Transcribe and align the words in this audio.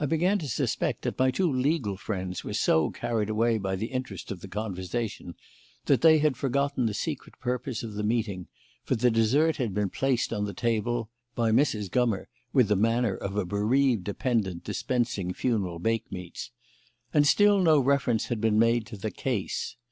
I 0.00 0.06
began 0.06 0.40
to 0.40 0.48
suspect 0.48 1.02
that 1.02 1.20
my 1.20 1.30
two 1.30 1.48
legal 1.48 1.96
friends 1.96 2.42
were 2.42 2.52
so 2.52 2.90
carried 2.90 3.30
away 3.30 3.58
by 3.58 3.76
the 3.76 3.86
interest 3.92 4.32
of 4.32 4.40
the 4.40 4.48
conversation 4.48 5.36
that 5.84 6.00
they 6.00 6.18
had 6.18 6.36
forgotten 6.36 6.86
the 6.86 6.94
secret 6.94 7.38
purpose 7.38 7.84
of 7.84 7.94
the 7.94 8.02
meeting, 8.02 8.48
for 8.82 8.96
the 8.96 9.08
dessert 9.08 9.58
had 9.58 9.72
been 9.72 9.88
placed 9.88 10.32
on 10.32 10.46
the 10.46 10.52
table 10.52 11.10
(by 11.36 11.52
Mrs. 11.52 11.88
Gummer 11.92 12.26
with 12.52 12.66
the 12.66 12.74
manner 12.74 13.14
of 13.14 13.36
a 13.36 13.44
bereaved 13.44 14.02
dependant 14.02 14.64
dispensing 14.64 15.32
funeral 15.32 15.78
bakemeats), 15.78 16.50
and 17.14 17.24
still 17.24 17.60
no 17.60 17.78
reference 17.78 18.24
had 18.24 18.40
been 18.40 18.58
made 18.58 18.84
to 18.86 18.96
the 18.96 19.12
"case." 19.12 19.76